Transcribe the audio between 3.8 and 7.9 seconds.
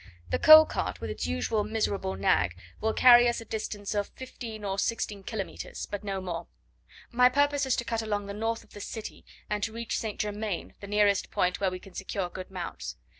of fifteen or sixteen kilometres, but no more. My purpose is to